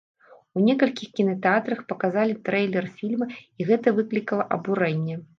У 0.59 0.61
некалькіх 0.67 1.09
кінатэатрах 1.17 1.83
паказалі 1.91 2.33
трэйлер 2.47 2.87
фільма, 3.01 3.27
і 3.59 3.67
гэта 3.69 3.93
выклікала 3.99 4.47
абурэнне. 4.59 5.15